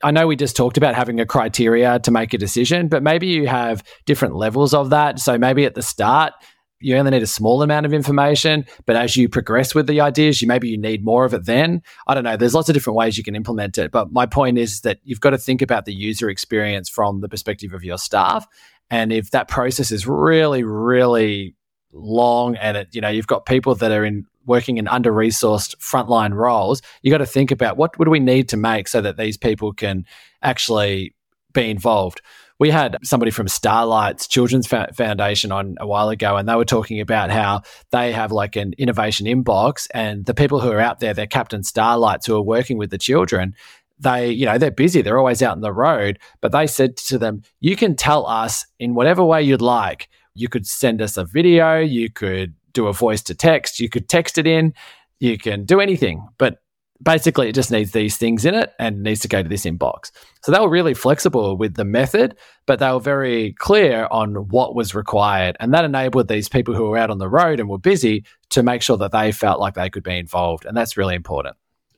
I 0.03 0.11
know 0.11 0.27
we 0.27 0.35
just 0.35 0.55
talked 0.55 0.77
about 0.77 0.95
having 0.95 1.19
a 1.19 1.25
criteria 1.25 1.99
to 1.99 2.11
make 2.11 2.33
a 2.33 2.37
decision, 2.37 2.87
but 2.87 3.03
maybe 3.03 3.27
you 3.27 3.47
have 3.47 3.83
different 4.05 4.35
levels 4.35 4.73
of 4.73 4.89
that. 4.89 5.19
So 5.19 5.37
maybe 5.37 5.65
at 5.65 5.75
the 5.75 5.81
start, 5.81 6.33
you 6.79 6.95
only 6.97 7.11
need 7.11 7.23
a 7.23 7.27
small 7.27 7.61
amount 7.61 7.85
of 7.85 7.93
information, 7.93 8.65
but 8.85 8.95
as 8.95 9.15
you 9.15 9.29
progress 9.29 9.73
with 9.73 9.87
the 9.87 10.01
ideas, 10.01 10.41
you 10.41 10.47
maybe 10.47 10.69
you 10.69 10.77
need 10.77 11.05
more 11.05 11.25
of 11.25 11.33
it 11.33 11.45
then. 11.45 11.81
I 12.07 12.13
don't 12.13 12.23
know. 12.23 12.37
There's 12.37 12.53
lots 12.53 12.69
of 12.69 12.73
different 12.73 12.97
ways 12.97 13.17
you 13.17 13.23
can 13.23 13.35
implement 13.35 13.77
it. 13.77 13.91
But 13.91 14.11
my 14.11 14.25
point 14.25 14.57
is 14.57 14.81
that 14.81 14.99
you've 15.03 15.21
got 15.21 15.31
to 15.31 15.37
think 15.37 15.61
about 15.61 15.85
the 15.85 15.93
user 15.93 16.29
experience 16.29 16.89
from 16.89 17.21
the 17.21 17.29
perspective 17.29 17.73
of 17.73 17.83
your 17.83 17.97
staff. 17.97 18.45
And 18.89 19.11
if 19.11 19.31
that 19.31 19.47
process 19.47 19.91
is 19.91 20.05
really, 20.05 20.63
really 20.63 21.55
long 21.91 22.55
and 22.57 22.77
it, 22.77 22.89
you 22.93 23.01
know, 23.01 23.09
you've 23.09 23.27
got 23.27 23.45
people 23.45 23.73
that 23.75 23.91
are 23.91 24.05
in 24.05 24.25
working 24.45 24.77
in 24.77 24.87
under 24.87 25.11
resourced 25.11 25.75
frontline 25.77 26.33
roles, 26.33 26.81
you 27.01 27.09
got 27.09 27.17
to 27.19 27.25
think 27.25 27.51
about 27.51 27.77
what, 27.77 27.97
do 27.97 28.09
we 28.09 28.19
need 28.19 28.49
to 28.49 28.57
make 28.57 28.87
so 28.87 29.01
that 29.01 29.17
these 29.17 29.37
people 29.37 29.73
can 29.73 30.05
actually 30.43 31.15
be 31.53 31.69
involved 31.69 32.21
we 32.59 32.69
had 32.69 32.97
somebody 33.03 33.31
from 33.31 33.47
Starlight's 33.47 34.27
Children's 34.27 34.67
Foundation 34.67 35.51
on 35.51 35.75
a 35.79 35.87
while 35.87 36.09
ago, 36.09 36.37
and 36.37 36.47
they 36.47 36.55
were 36.55 36.65
talking 36.65 37.01
about 37.01 37.29
how 37.29 37.61
they 37.91 38.11
have 38.13 38.31
like 38.31 38.55
an 38.55 38.73
innovation 38.77 39.27
inbox, 39.27 39.87
and 39.93 40.25
the 40.25 40.33
people 40.33 40.61
who 40.61 40.71
are 40.71 40.79
out 40.79 40.99
there, 40.99 41.13
they're 41.13 41.27
Captain 41.27 41.63
Starlights 41.63 42.25
who 42.25 42.35
are 42.35 42.41
working 42.41 42.77
with 42.77 42.91
the 42.91 42.97
children. 42.97 43.55
They, 43.99 44.31
you 44.31 44.45
know, 44.45 44.57
they're 44.57 44.71
busy. 44.71 45.01
They're 45.01 45.19
always 45.19 45.41
out 45.41 45.55
on 45.55 45.61
the 45.61 45.73
road. 45.73 46.19
But 46.41 46.51
they 46.51 46.67
said 46.67 46.97
to 46.97 47.17
them, 47.17 47.43
"You 47.59 47.75
can 47.75 47.95
tell 47.95 48.25
us 48.25 48.65
in 48.79 48.93
whatever 48.93 49.23
way 49.23 49.41
you'd 49.41 49.61
like. 49.61 50.09
You 50.33 50.49
could 50.49 50.67
send 50.67 51.01
us 51.01 51.17
a 51.17 51.25
video. 51.25 51.79
You 51.79 52.09
could 52.09 52.53
do 52.73 52.87
a 52.87 52.93
voice 52.93 53.21
to 53.23 53.35
text. 53.35 53.79
You 53.79 53.89
could 53.89 54.09
text 54.09 54.37
it 54.37 54.47
in. 54.47 54.73
You 55.19 55.37
can 55.37 55.63
do 55.63 55.79
anything, 55.79 56.27
but 56.37 56.59
basically 57.01 57.49
it 57.49 57.55
just 57.55 57.71
needs 57.71 57.91
these 57.91 58.17
things 58.17 58.45
in 58.45 58.55
it 58.55 58.73
and 58.79 59.03
needs 59.03 59.19
to 59.21 59.27
go 59.27 59.43
to 59.43 59.49
this 59.49 59.65
inbox. 59.65 60.11
So 60.43 60.51
they 60.51 60.59
were 60.59 60.69
really 60.69 60.93
flexible 60.93 61.57
with 61.57 61.75
the 61.75 61.85
method, 61.85 62.37
but 62.65 62.79
they 62.79 62.91
were 62.91 62.99
very 62.99 63.53
clear 63.53 64.07
on 64.11 64.47
what 64.49 64.75
was 64.75 64.95
required. 64.95 65.57
And 65.59 65.73
that 65.73 65.85
enabled 65.85 66.27
these 66.27 66.49
people 66.49 66.73
who 66.73 66.85
were 66.85 66.97
out 66.97 67.09
on 67.09 67.17
the 67.17 67.29
road 67.29 67.59
and 67.59 67.69
were 67.69 67.77
busy 67.77 68.25
to 68.51 68.63
make 68.63 68.81
sure 68.81 68.97
that 68.97 69.11
they 69.11 69.31
felt 69.31 69.59
like 69.59 69.73
they 69.73 69.89
could 69.89 70.03
be 70.03 70.17
involved. 70.17 70.65
And 70.65 70.75
that's 70.75 70.97
really 70.97 71.15
important. 71.15 71.55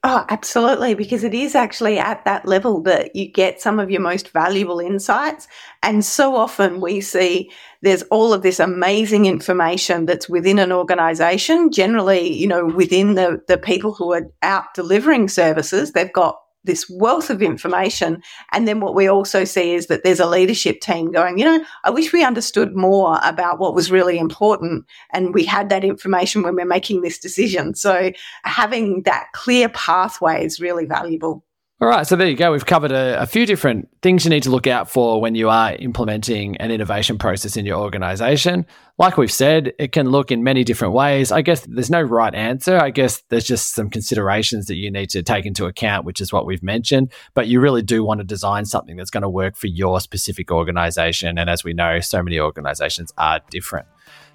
Oh, 0.09 0.25
absolutely. 0.29 0.93
Because 0.93 1.25
it 1.25 1.33
is 1.33 1.53
actually 1.53 1.99
at 1.99 2.23
that 2.23 2.45
level 2.45 2.81
that 2.83 3.13
you 3.13 3.27
get 3.27 3.59
some 3.59 3.77
of 3.77 3.91
your 3.91 3.99
most 3.99 4.29
valuable 4.29 4.79
insights. 4.79 5.49
And 5.83 6.05
so 6.05 6.33
often 6.33 6.79
we 6.79 7.01
see 7.01 7.51
there's 7.81 8.03
all 8.03 8.31
of 8.31 8.41
this 8.41 8.61
amazing 8.61 9.25
information 9.25 10.05
that's 10.05 10.29
within 10.29 10.59
an 10.59 10.71
organization. 10.71 11.71
Generally, 11.73 12.31
you 12.31 12.47
know, 12.47 12.65
within 12.67 13.15
the, 13.15 13.41
the 13.49 13.57
people 13.57 13.93
who 13.93 14.13
are 14.13 14.31
out 14.43 14.73
delivering 14.73 15.27
services, 15.27 15.91
they've 15.91 16.13
got 16.13 16.39
this 16.67 16.87
wealth 16.87 17.31
of 17.31 17.41
information. 17.41 18.21
And 18.51 18.67
then 18.67 18.79
what 18.79 18.93
we 18.93 19.07
also 19.07 19.43
see 19.43 19.73
is 19.73 19.87
that 19.87 20.03
there's 20.03 20.19
a 20.19 20.27
leadership 20.27 20.81
team 20.81 21.11
going, 21.11 21.39
you 21.39 21.45
know, 21.45 21.65
I 21.83 21.89
wish 21.89 22.13
we 22.13 22.23
understood 22.23 22.75
more 22.75 23.17
about 23.23 23.57
what 23.57 23.73
was 23.73 23.89
really 23.89 24.19
important 24.19 24.85
and 25.11 25.33
we 25.33 25.43
had 25.43 25.69
that 25.69 25.83
information 25.83 26.43
when 26.43 26.55
we're 26.55 26.65
making 26.65 27.01
this 27.01 27.17
decision. 27.17 27.73
So 27.73 28.11
having 28.43 29.01
that 29.03 29.29
clear 29.33 29.69
pathway 29.69 30.45
is 30.45 30.59
really 30.59 30.85
valuable. 30.85 31.43
All 31.79 31.87
right, 31.87 32.07
so 32.07 32.15
there 32.15 32.27
you 32.27 32.35
go. 32.35 32.51
We've 32.51 32.65
covered 32.65 32.91
a, 32.91 33.21
a, 33.21 33.27
few 33.27 33.45
different 33.45 33.87
things 34.01 34.23
you 34.25 34.31
need 34.31 34.41
to 34.43 34.49
look 34.49 34.65
out 34.65 34.89
for 34.89 35.21
when 35.21 35.35
you 35.35 35.47
are 35.47 35.73
implementing 35.73 36.57
an 36.57 36.71
innovation 36.71 37.19
process 37.19 37.55
in 37.55 37.67
your 37.67 37.79
organization. 37.79 38.65
Like 38.97 39.15
we've 39.15 39.31
said, 39.31 39.73
it 39.77 39.91
can 39.91 40.09
look 40.09 40.31
in 40.31 40.43
many 40.43 40.63
different 40.63 40.95
ways. 40.95 41.31
I 41.31 41.43
guess 41.43 41.67
there's 41.69 41.91
no 41.91 42.01
right 42.01 42.33
answer. 42.33 42.79
I 42.79 42.89
guess 42.89 43.21
there's 43.29 43.43
just 43.43 43.75
some 43.75 43.91
considerations 43.91 44.65
that 44.65 44.75
you 44.75 44.89
need 44.89 45.11
to 45.11 45.21
take 45.21 45.45
into 45.45 45.67
account, 45.67 46.03
which 46.03 46.19
is 46.19 46.33
what 46.33 46.47
we've 46.47 46.63
mentioned. 46.63 47.11
But 47.35 47.45
you 47.45 47.59
really 47.59 47.83
do 47.83 48.03
want 48.03 48.21
to 48.21 48.23
design 48.23 48.65
something 48.65 48.95
that's 48.95 49.11
going 49.11 49.21
to 49.21 49.29
work 49.29 49.55
for 49.55 49.67
your 49.67 50.01
specific 50.01 50.49
organization. 50.49 51.37
And 51.37 51.47
as 51.47 51.63
we 51.63 51.73
know, 51.73 51.99
so 51.99 52.23
many 52.23 52.39
organizations 52.39 53.13
are 53.19 53.39
different. 53.51 53.85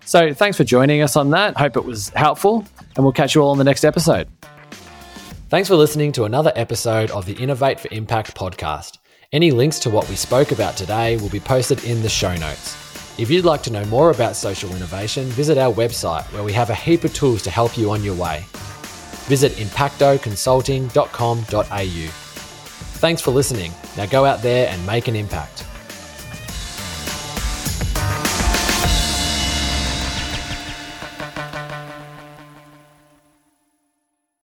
So 0.04 0.32
thanks 0.32 0.56
for 0.56 0.62
joining 0.62 1.02
us 1.02 1.16
on 1.16 1.30
that. 1.30 1.56
Hope 1.56 1.76
it 1.76 1.84
was 1.84 2.10
helpful, 2.10 2.64
and 2.94 3.04
we'll 3.04 3.12
catch 3.12 3.34
you 3.34 3.40
all 3.42 3.50
on 3.50 3.58
the 3.58 3.64
next 3.64 3.84
episode. 3.84 4.28
Thanks 5.52 5.68
for 5.68 5.76
listening 5.76 6.10
to 6.12 6.24
another 6.24 6.50
episode 6.56 7.10
of 7.10 7.26
the 7.26 7.34
Innovate 7.34 7.78
for 7.78 7.88
Impact 7.92 8.34
podcast. 8.34 8.96
Any 9.32 9.50
links 9.50 9.78
to 9.80 9.90
what 9.90 10.08
we 10.08 10.16
spoke 10.16 10.50
about 10.50 10.78
today 10.78 11.18
will 11.18 11.28
be 11.28 11.40
posted 11.40 11.84
in 11.84 12.00
the 12.00 12.08
show 12.08 12.34
notes. 12.36 12.74
If 13.18 13.28
you'd 13.28 13.44
like 13.44 13.62
to 13.64 13.70
know 13.70 13.84
more 13.84 14.10
about 14.10 14.34
social 14.34 14.74
innovation, 14.74 15.26
visit 15.26 15.58
our 15.58 15.70
website 15.70 16.24
where 16.32 16.42
we 16.42 16.54
have 16.54 16.70
a 16.70 16.74
heap 16.74 17.04
of 17.04 17.12
tools 17.12 17.42
to 17.42 17.50
help 17.50 17.76
you 17.76 17.90
on 17.90 18.02
your 18.02 18.14
way. 18.14 18.46
Visit 19.28 19.52
impactoconsulting.com.au. 19.52 22.08
Thanks 22.98 23.20
for 23.20 23.30
listening. 23.30 23.72
Now 23.98 24.06
go 24.06 24.24
out 24.24 24.40
there 24.40 24.70
and 24.70 24.86
make 24.86 25.06
an 25.06 25.16
impact. 25.16 25.66